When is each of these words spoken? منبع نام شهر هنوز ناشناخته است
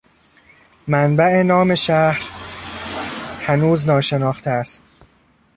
منبع 0.87 1.41
نام 1.43 1.75
شهر 1.75 2.21
هنوز 3.41 3.87
ناشناخته 3.87 4.49
است 4.49 4.83